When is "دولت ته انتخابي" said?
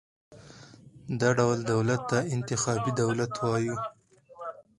1.71-2.91